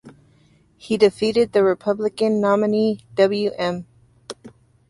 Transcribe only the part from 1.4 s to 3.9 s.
the Republican nominee Wm.